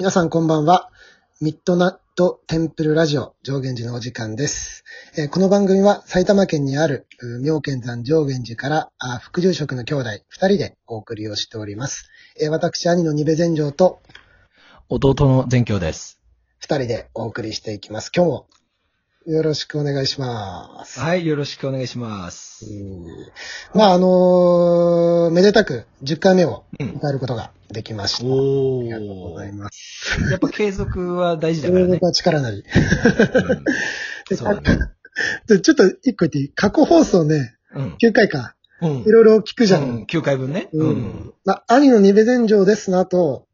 [0.00, 0.88] 皆さんこんばんは。
[1.42, 4.82] ミッドナットテンプルラジオ上源寺のお時間です。
[5.18, 12.08] えーこの番組は埼玉県にあるう妙見山上源寺からあ副住職の兄弟二人でお送りをしております。
[12.40, 14.00] えー私、兄の二部禅城と
[14.88, 16.18] 弟の全教です。
[16.60, 18.10] 二人でお送りしていきます。
[18.16, 18.46] 今日も
[19.26, 20.98] よろしくお願いします。
[20.98, 22.64] はい、よろしくお願いします。
[22.64, 23.06] うん
[23.74, 26.88] まあ、あのーめでたく10回目をうん。
[26.92, 28.24] 迎えることができました。
[28.24, 30.18] あおりがとうございます。
[30.30, 32.04] やっぱ継続は大事だからね僕。
[32.06, 32.64] は力なり。
[34.30, 34.78] うん そうだね。
[35.46, 36.52] でちょっと一個言っていい？
[36.54, 37.94] 過去放送ね、うん。
[38.00, 38.56] 9回か。
[38.80, 39.04] うんい。
[39.04, 39.82] ろいろ聞くじゃん。
[39.82, 40.70] うん9回分ね。
[40.72, 41.34] ううんん。
[41.44, 43.46] まあ、兄の二部禅城ですの後、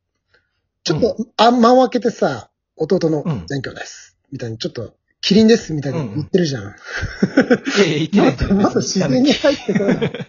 [0.85, 4.17] ちょっと、あ、間を開けてさ、弟のうん禅教です。
[4.31, 6.63] みたいに、ちょっと、キリンです、みたいに言ってるじゃん。
[6.63, 6.67] い
[7.79, 10.27] やいや、言ってない もっと、自然に入ってこない。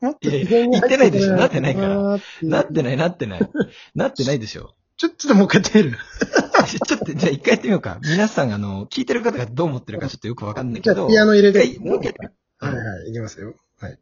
[0.00, 3.50] もっと自然に入ってこいやいや言ってないでしょなってないからなーってない、なってない。
[3.94, 4.74] なってないでしょ。
[4.96, 5.98] ちょ、ちょっともう一回やってみる。
[6.86, 7.98] ちょっと、じゃあ一回やってみようか。
[8.02, 10.94] 皆さん、あの、聞いてる方がどう思ってるかちょっとよくわかんないけど。
[10.94, 11.58] じゃあ、ピアノ入れて。
[11.58, 13.54] はいもう一回はいはい、いきますよ。
[13.80, 13.98] はい。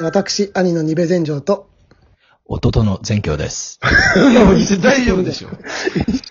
[0.00, 1.68] 私、兄の二部禅城と、
[2.48, 3.80] 弟の全教です。
[3.82, 5.48] 大丈夫でしょ。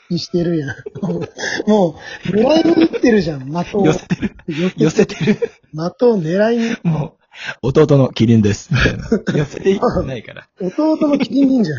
[0.10, 0.76] にしてるやん。
[1.68, 3.86] もう、狙いに行ってるじゃん、的を。
[3.86, 4.36] 寄せてる。
[4.48, 5.36] 寄寄せてる。
[5.36, 6.78] 的を狙いに。
[6.84, 7.18] も
[7.64, 8.70] う、弟のキリンです。
[9.36, 10.48] 寄せていってないから。
[10.62, 11.78] 弟のキリン忍者よ。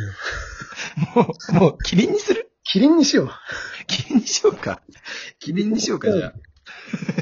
[1.15, 2.50] もう、もう、キリンにする？
[2.62, 3.31] キリンにしよう。
[3.87, 4.83] キリンにしようか。
[5.39, 6.33] キリンにしようか、じゃあ。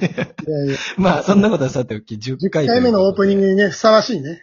[0.01, 2.67] いやいや、 まあ、そんなことはさておき、10 10回。
[2.67, 4.41] 回目のオープニングにね、ふさわしいね。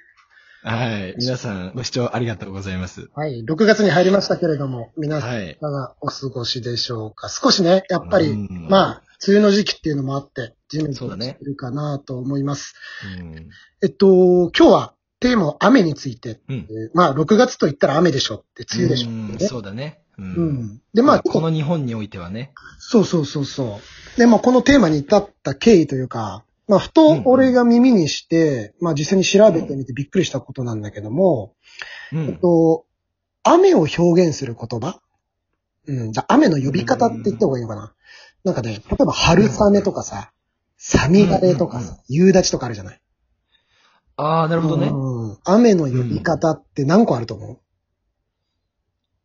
[0.63, 1.15] はい。
[1.17, 3.09] 皆さん、ご視聴ありがとうございます。
[3.15, 3.43] はい。
[3.43, 7.29] 6月に入りましたけれども、皆さん、がお過ごしでしょうか？
[7.29, 12.75] 少しね、やっぱりうん、まあ、梅雨の時期っていうのもあって、地面そうだねしてるかなと思います。
[13.19, 13.49] うん。
[13.83, 16.41] えっと、今日はテーマは雨について。
[16.47, 16.67] うん。
[16.69, 19.47] えーまあ、6月と言ったら雨でしょって、梅雨でしょうんってね。
[19.47, 20.01] そうだね。
[20.19, 20.21] う。
[20.21, 20.29] うん
[20.63, 20.81] ん。
[20.93, 22.53] で、まあ、この日本においてはね。
[22.77, 23.79] そうそうそうそ
[24.15, 24.19] う。
[24.19, 31.53] で、まあ、このテーマに至った経緯というか、まあ、ふと俺が耳にして、まあ、実際に調べてみてびっくりしたことなんだけども、
[32.13, 32.25] うん。
[32.27, 32.85] えっと、
[33.43, 35.01] 雨を表現する言葉？
[35.87, 36.11] うん。
[36.11, 37.93] じゃあ雨の呼び方って言った方がいいのかな？
[38.43, 40.31] なんかね、例えば春雨とかさ、
[40.77, 43.01] サミガレとかさ、夕立とかあるじゃない？
[44.17, 44.87] ああ、なるほどね。
[44.87, 45.37] うん。
[45.43, 47.59] 雨の呼び方って何個あると思う？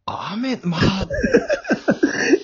[0.07, 1.07] 雨、まあ、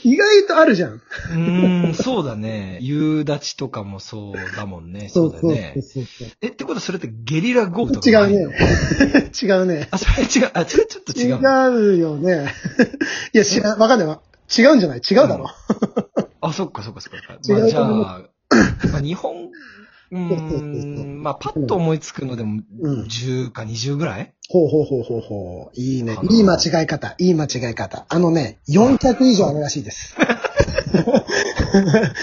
[0.05, 0.93] 意外とあるじゃん。
[0.95, 2.79] うーん、そうだね。
[2.83, 5.09] 夕立とかもそうだもんね。
[5.09, 5.75] そうだよね。
[5.77, 8.57] そうそうえ、ってことはそれってゲリラ豪雨とか違うね。
[9.43, 9.89] 違うね。
[9.91, 10.51] あ、それ違う。
[10.55, 11.71] あ、それちょっと違うの。
[11.71, 12.53] 違うよね。
[13.33, 14.21] いや、知ら、わかんないわ。
[14.57, 14.99] 違うんじゃない？
[15.01, 15.47] 違うだろ。
[16.41, 17.19] あ、そっかそっかそっか。
[17.49, 17.89] まあ、じゃあ、
[18.93, 19.51] まあ、日本、
[20.13, 24.35] うーん、まあ、パッと思いつくのでも、うん10か20ぐらい？
[24.51, 25.81] ほうほうほうほうほう。
[25.81, 27.15] いいねいい間違い方。
[27.19, 28.05] いい間違い方。
[28.09, 30.15] あのね、400以上あるらしいです。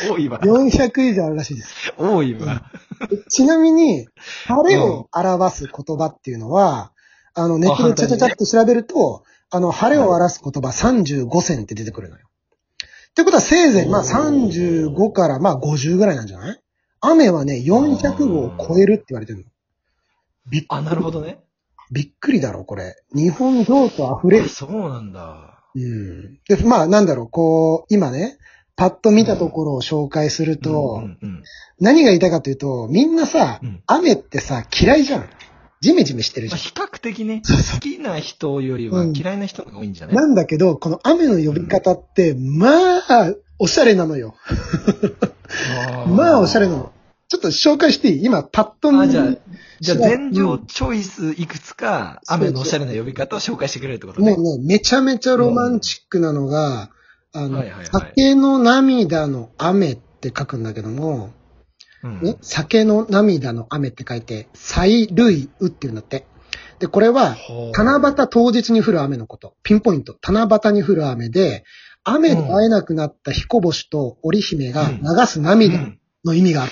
[0.08, 0.40] 多いわ。
[0.42, 1.94] 400以上あるらしいです。
[1.98, 2.62] 多いわ。
[3.30, 4.08] ちなみに、
[4.46, 6.92] 晴れを表す言葉っていうのは、
[7.34, 12.28] あの、ネットでちゃちゃちゃって調べると、あの、晴れを表す言葉35選って出てくるのよ。
[13.12, 16.62] ってことはせいぜい、まあおー35からまあ50ぐらいなんじゃない？
[17.02, 19.46] 雨はね、400号を超えるって言われてるの。
[20.50, 21.40] びっあ、なるほどね。
[21.92, 22.96] びっくりだろ、これ。
[23.14, 24.50] 日本情緒溢れある。
[24.50, 25.64] そうなんだ。
[25.76, 26.40] うん。
[26.48, 28.38] で、まあ、なんだろう、こう、今ね、
[28.76, 31.44] パッと見たところを紹介すると、うんうん
[31.82, 35.30] 何が言いたいかというと、みんなさ、うん雨ってさ、嫌いじゃん。
[35.82, 37.42] ジメジメしてるまあ、じ比較的ね、
[37.74, 40.14] 好きな人よりはうん嫌いな人が多いんじゃゃん。
[40.14, 44.36] ない、なんだけど、この雨の呼び方って、まあ、おしゃれなのよ。
[46.08, 46.92] まあ、おしゃれなの。
[47.28, 48.26] ちょっと紹介していい？
[48.26, 49.38] 今、パッと見あ、じゃあ、
[49.80, 54.36] じゃあ、うん全場チョイスいくつか、雨のおしゃれな呼び方を紹介してくれるってことね。
[54.36, 56.90] もうね、めちゃめちゃロマンチックなのが、
[57.32, 61.30] あの、はいはいはい酒の涙の雨って書くんだけども、
[62.42, 66.25] 酒の涙の雨って書いて、催涙雨っていうんだって。
[66.80, 67.36] で、これは、
[67.74, 69.56] 七夕当日に降る雨のこと。
[69.63, 70.18] ピンポイント。
[70.22, 71.63] 七夕に降る雨で、
[72.04, 76.72] 雨で会えなくなった彦星と織姫が流すう涙んの意味がある。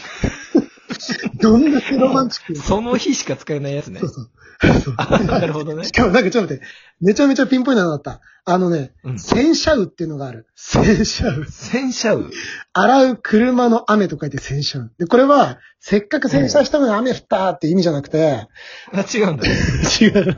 [1.41, 4.09] どんだけロマンチックなその日しか使えないやつねそう。
[4.09, 4.95] そう。
[4.97, 5.91] あなるほどねし。
[5.91, 6.63] かもなんかちょっと待って、
[6.99, 8.21] めちゃめちゃピンポイントなのだった。
[8.49, 10.47] あのね、うん洗車雨っていうのがある。
[10.55, 11.45] 洗車雨。
[11.47, 12.25] 洗車雨。
[12.73, 14.89] 洗う車の雨と書いて洗車雨。
[14.97, 18.47] で、これは、せっかく洗車したのに雨降ったって意味じゃなくて、
[18.93, 19.45] あ、違うんだ。
[19.45, 20.37] 違う。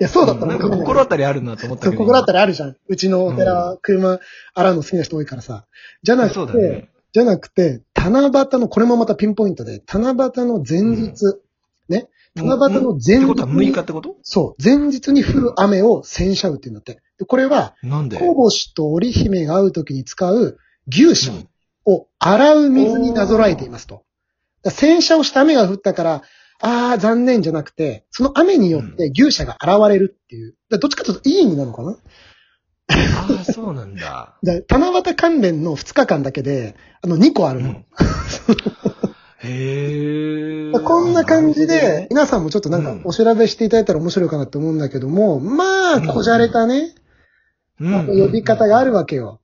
[0.00, 2.02] いや、そうだったなんか心当たりあるなと思ったけど。
[2.02, 2.76] 心当たりあるじゃん。
[2.88, 4.18] うちのお寺は車
[4.54, 5.66] 洗うの好きな人多いからさ。
[6.02, 6.88] じゃなくて、そうだね。
[7.16, 11.40] じゃなくて、七夕の、これもまたピンポイントで、七夕の前日、
[11.88, 12.10] ね？
[12.34, 14.16] 七夕の前日にってことは6日ってこと？
[14.20, 17.00] そう、前日に降る雨を洗車雨って言うんだって。
[17.18, 18.18] でこれは、なんで？
[18.18, 20.58] 小星と織姫が会う時に使う
[20.88, 21.48] 牛舎うん
[21.86, 23.94] を洗う水になぞらえていますと。
[23.94, 24.04] だか
[24.64, 26.22] ら洗車をして雨が降ったから、
[26.60, 30.50] あー残念じゃなくて、その雨によって牛舎が現れるっていう。
[30.50, 31.96] だからどっちかというといい意味なのかな？
[32.88, 34.36] ああ、そうなんだ。
[34.44, 37.68] だ七夕関連の2日間だけで、あの2個あるの。
[37.70, 37.84] うん
[39.38, 40.72] へえ。
[40.72, 46.94] こんな感じで皆さんもちょっとなんかお調べしていただいたら面白いかなと思うんだけども、まあ、こじゃれたね、
[47.78, 49.40] うん呼び方があるわけよ。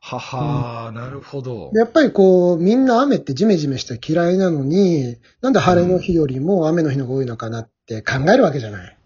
[0.00, 1.80] ははー、なるほどで。
[1.80, 8.96] やっぱりこう、みんな雨ってジメジメして嫌いなのに、なんで晴れの日よりも雨の日の方が多いのかなって考えるわけじゃない。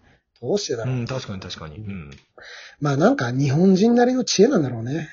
[0.41, 0.95] どうしてだろう。
[0.95, 1.77] うん、確かに確かに。
[1.77, 2.11] うん。
[2.83, 5.07] まあなんか日本人なりの知恵なんだろうね。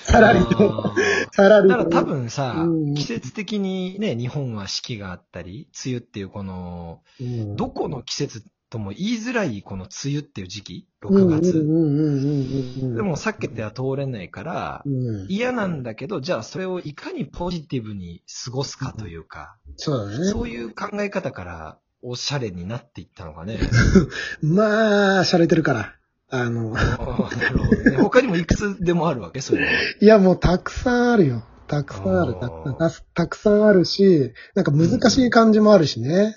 [0.00, 0.94] さらりと。
[1.30, 1.76] さらりと。
[1.76, 11.52] から多分さうん、季節的にね、日本は四季があったり、梅雨っていうこの、うん、どこの季節とも言いづらいこの梅雨っていう時期、6うんうん月。
[12.94, 20.24] でも避けては通れないからう、ん、嫌なんだけど、じゃあそれをいかにポジティブに過ごすかというか、そうだね。
[20.24, 23.58] そういう考え方からおしゃれになっていったのかね。
[24.40, 25.94] まあ、洒落てるから。
[26.36, 29.40] あの、あーなるほどね他にもいくつでもあるわけ？
[29.40, 29.58] そう
[30.00, 31.42] いやもうたくさんあるよ。
[31.68, 32.34] たくさんある。
[32.40, 36.34] たくさんたくさんあるし、なんか難しい感じもあるしね。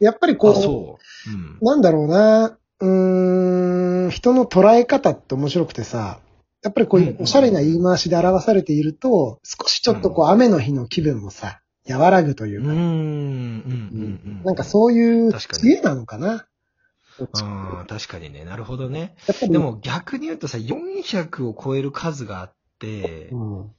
[0.00, 1.30] やっぱりこあ、う、そう。
[1.30, 1.58] うん。
[1.60, 6.20] なんだろうな、うーん、人の捉え方って面白くてさ、
[6.62, 14.42] やっぱりこういうおしゃれな言い回しで表されていると、少しちょっとこう雨の日の気分もさ、和らぐといううん、うか、ん、うん、うん。
[14.44, 16.46] なんかそういう知恵なのかな。
[17.18, 18.44] どっちかああ、確かにね。
[18.44, 19.16] なるほどね。
[19.48, 23.70] でも逆に言うとさ、400を超える数があって、うん、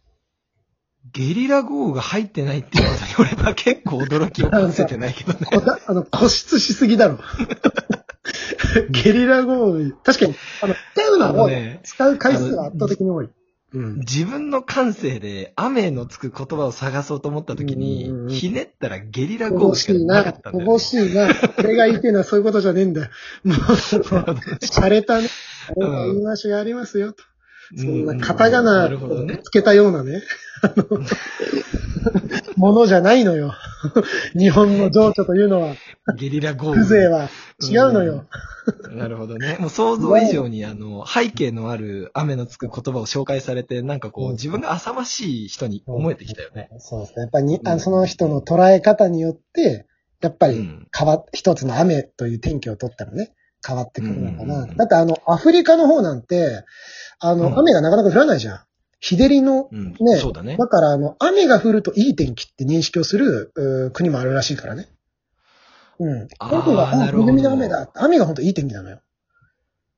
[1.13, 5.39] ゲリラ豪雨が入ってないっていうことに俺は結構驚きを隠せてないけどね。
[5.87, 7.19] あの、固執しすぎだろ。
[8.91, 9.91] ゲリラ豪雨。
[10.03, 11.55] 確かに、あの、使うのは多い。
[11.55, 13.29] あのね使う回数が圧倒的に多い。
[13.73, 13.95] うん。
[13.99, 20.57] 自分の感性で雨のつく言葉を探そうと思った時にひねったらゲリラ豪雨乏しかななかったん。
[20.57, 20.79] だよ、乏ね。
[20.79, 21.27] しいな。
[21.59, 23.09] 俺が言いてえのはそういうことじゃねえんだよ。
[23.43, 25.29] もう、洒落たね。
[25.75, 27.23] うん言いましょうやりますよと。
[27.77, 28.89] そんなうんカタカナ。
[29.43, 30.23] つけたようなね。
[32.57, 33.53] ものじゃないのよ。
[34.37, 35.75] 日本の情緒というのは、
[36.17, 36.83] ゲリラ豪雨。
[36.83, 37.29] 風情は
[37.61, 38.25] 違うのよ。
[38.91, 39.57] なるほどね。
[39.59, 46.69] もう想像以上に、 あの、背景のある雨のつく言葉を紹介されて、なんかこう、うん自分が浅ましい人に思えてきたよね。
[46.79, 47.21] そうですね。
[47.21, 49.85] やっぱりに、あその人の捉え方によって、
[50.21, 50.87] やっぱりうん。
[50.97, 53.33] 変わっ、一つの雨という天気を取ったらね、
[53.65, 54.67] 変わってくるのかな。
[54.67, 56.63] だってあの、アフリカの方なんて、
[57.19, 58.59] あの、うん雨がなかなか降らないじゃん。
[58.99, 59.93] 日照りの、うん。
[59.99, 60.57] ねそうだね。
[60.57, 64.89] だからあの、雨が降るといい天気って認識をするうー国もあるらしいからね。
[65.99, 66.27] うん。
[66.39, 67.89] あー本当が、あ、恵みの雨だ。
[67.95, 69.01] 雨が本当いい天気なのよ。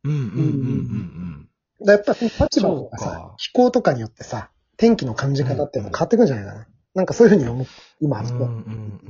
[0.03, 1.47] うんうんうんうん
[1.83, 6.45] だからやっぱ立場とかさ気候とかによってさ、天気の感じ方っていうのも変わってくるんじゃない？
[6.45, 6.67] かな。
[6.93, 7.65] なんかそういうふうに思
[8.01, 8.09] うん。
[8.11, 8.55] 話してうんうんう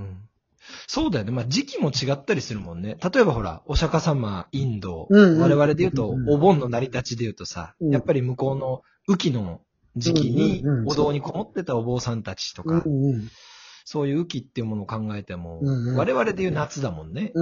[0.01, 0.17] ん。
[0.87, 1.31] そうだよね。
[1.31, 2.95] まあ時期も違ったりするもんね。
[3.13, 9.59] 例えばほら、お釈迦様、インド、うんうん我々で言うとうん、お盆の成り立ちで言うとさ、うんやっぱり向こうの雨季の
[9.95, 13.29] 時期にお堂にこもってたお坊さんたちとか、うんうん。
[13.85, 17.33] そういう雨季っていうものを考えても、うんうん我々で言う夏だもんね。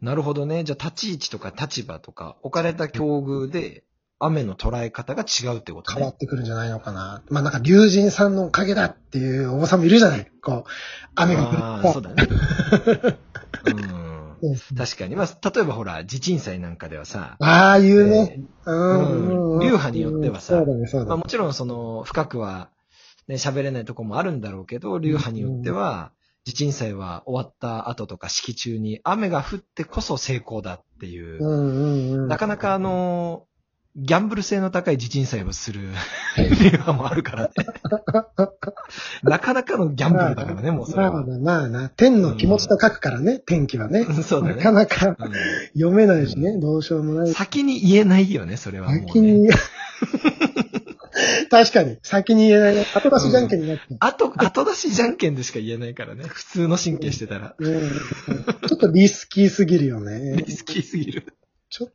[0.00, 0.64] なるほどね。
[0.64, 3.84] じゃあ、立ち位置とか立場とか、置かれた境遇で、
[4.20, 5.96] 雨の捉え方が違うってことね。
[5.98, 7.22] 変わってくるんじゃないのかな。
[7.30, 10.70] まあなんか、竜神さんのおかげだっていうお坊さんもいるじゃないこう、
[11.14, 12.26] 雨が降ああ、るとそうだね。
[13.66, 14.17] うん。
[14.42, 15.16] うん確かに。
[15.16, 18.10] まあ、例えばほら、地震災なんかではさ、ああ、言うん
[19.58, 19.60] ん。
[19.60, 21.22] 流派によってはさそうだね、そうーまあ、だね。
[21.22, 22.70] もちろんその、深くは、
[23.26, 26.12] ね、喋れないとこもあるんだろうけど、流派によっては、
[26.44, 32.28] 地震災は終わった後とか式中に雨が降ってこそ成功だっていうう、んうんうん。
[32.28, 33.47] なかなかあの、
[33.98, 35.88] ギャンブル性の高い地震災をする
[36.36, 37.50] 流派もあるからね。
[39.22, 41.12] なかなかのギャンブルだからね、もうそれは。
[41.12, 41.88] まあな、まあな。
[41.90, 44.00] 天の気持ちと書くからね、天気はね。
[44.00, 44.78] うんそうだなかね。
[44.78, 45.16] なかうん
[45.74, 47.32] 読めないしね、どうしようもない。
[47.32, 49.04] 先に言えないよね、それはもう、ね。
[49.06, 49.48] 先に、
[51.50, 52.86] 確かに、先に言えないね。
[52.94, 53.82] 後出しじゃんけんになって。
[53.98, 56.24] 後、後出しじゃんけんでしか言えないからね。
[56.24, 57.54] 普通の神経してたら。
[57.58, 57.90] うん
[58.68, 60.42] ちょっとリスキーすぎるよね。
[60.46, 61.26] リスキーすぎる。
[61.70, 61.92] ちょっ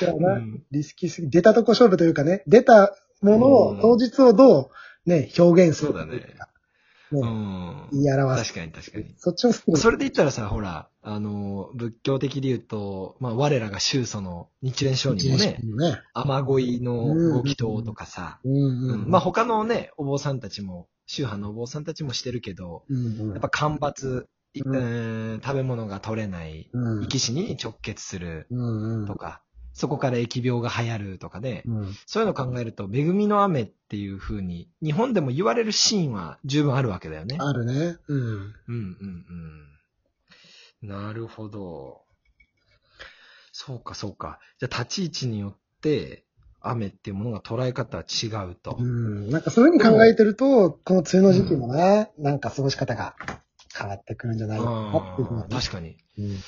[0.00, 4.70] とだうな、んリスキーすぎ、出たとこ勝負というかね、出たものを、うん当日をど
[5.06, 6.48] うね、表現するそうだねか。
[7.10, 7.88] うねん。
[7.92, 8.52] 言い表す。
[8.52, 9.14] 確かに確かに。
[9.16, 9.76] そっちのスキル。
[9.78, 16.02] それで言ったらさ、ほら、あの、仏教的で言うと、まあ、我らが宗祖の日蓮聖人もね、ね。
[16.12, 19.02] 雨乞いのご祈祷とかさ、うんうん。
[19.02, 23.32] うんまあ、他のね、お坊さんたちも、宗派のお坊さんたちもしてるけど、うんうん。
[23.32, 29.06] やっぱ干ばつ、いうんえー食べ物が取れない、うん、生き死に直結するうんうん。
[29.06, 29.40] とか、
[29.72, 31.94] そこから疫病が流行るとかで、うん。
[32.06, 37.36] そういうのを考えると、恵みの雨っていう風に、日本でも言われるシーンは十分あるわけだよね。
[37.38, 37.96] あるね。
[38.08, 38.18] うん。
[38.18, 39.26] うんうん
[40.82, 40.88] うん。
[40.88, 42.02] なるほど。
[43.52, 44.40] そうかそうか。
[44.58, 46.24] じゃあ立ち位置によって、
[46.60, 48.76] 雨っていうものが捉え方は違うと。
[48.80, 49.30] うん。
[49.30, 53.14] なんかそういう風に考えてると、この梅雨の時期もね、なんか過ごし方が
[53.78, 55.96] 変わってくるんじゃないかなっていうふうにあー確かに。
[56.18, 56.28] うん。
[56.36, 56.42] じ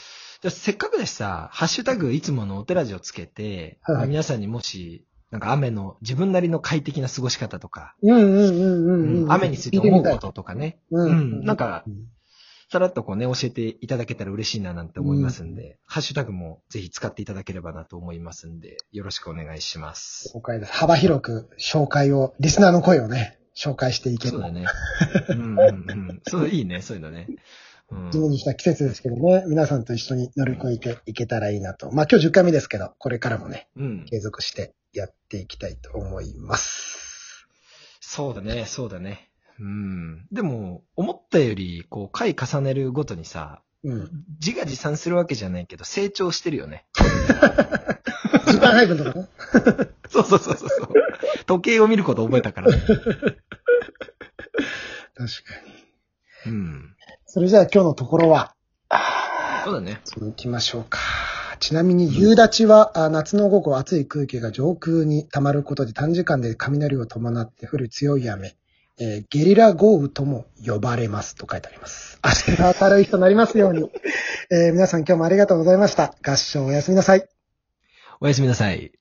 [0.44, 9.32] ゃあせっかくだしさ、ハッシュタグいつものお寺ジをつけて、はいはい皆さんにもし、なんか雨の自分なりの快適な過ごし方とか、うんうんうんうんうん。
[9.32, 12.08] 雨について思うこととかね、ううんなんかうん
[12.72, 20.30] さらっとこうね、教えていただけたら嬉しいななんて思いますんで、ハッシュタグもぜひ使っていただければなと思いますんで、よろしくお願いします。
[20.32, 20.72] 了解です。
[20.72, 24.30] 幅広く紹介を、リスナーの声をね、紹介していける。
[24.30, 24.66] そうだね。
[25.28, 25.62] うんうんう
[26.12, 26.20] ん。
[26.26, 27.26] そう、いいね、そういうのね。
[27.28, 27.38] うん
[28.06, 31.90] 自分にした季節ですけどね、皆さんと一緒に乗り越えていけたらいいなと。
[31.90, 34.04] まあ今日10回目ですけど、これからもね、うん。
[34.04, 37.48] 継続してやっていきたいと思います。
[38.00, 39.30] そうだね、そうだね。
[39.58, 40.26] うん。
[40.32, 44.10] でも、思ったより、こう、回重ねるごとにさ、うん。
[44.44, 46.86] 自画自賛するわけじゃないけど、成長してるよね。
[48.52, 49.28] 時間配分とかね。
[50.10, 50.70] そうそうそうそう。
[51.46, 52.72] 時計を見ること覚えたから。
[52.72, 52.90] 確か
[56.46, 56.52] に。
[56.52, 56.94] うん。
[57.26, 58.54] それじゃあ今日のところは、
[59.64, 60.00] そうだね。
[60.18, 60.98] 行きましょうか。
[61.60, 68.56] ちなみに夕立は、あ夏の午後暑い空気が上空に溜まることで短時間で雷を伴って降る強い雨、
[68.98, 72.18] えーゲリラ豪雨とも呼ばれますと書いてあります。
[72.24, 73.90] 明日が明るい日となりますように。
[74.50, 76.14] えー皆さん今日もありがとうございました。
[76.22, 77.28] 合唱おやすみなさい。
[78.20, 78.99] おやすみなさい。